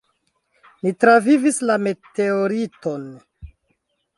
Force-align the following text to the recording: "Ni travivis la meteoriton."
"Ni 0.87 0.93
travivis 1.03 1.59
la 1.71 1.75
meteoriton." 1.89 3.05